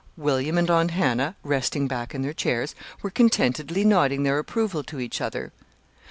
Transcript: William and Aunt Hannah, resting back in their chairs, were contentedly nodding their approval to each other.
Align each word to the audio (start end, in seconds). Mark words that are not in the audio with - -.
William 0.17 0.57
and 0.57 0.67
Aunt 0.71 0.89
Hannah, 0.89 1.35
resting 1.43 1.87
back 1.87 2.15
in 2.15 2.23
their 2.23 2.33
chairs, 2.33 2.73
were 3.03 3.11
contentedly 3.11 3.85
nodding 3.85 4.23
their 4.23 4.39
approval 4.39 4.81
to 4.81 4.99
each 4.99 5.21
other. 5.21 5.51